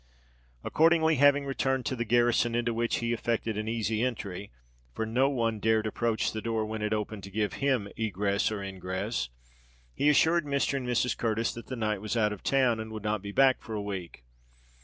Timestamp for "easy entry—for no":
3.67-5.29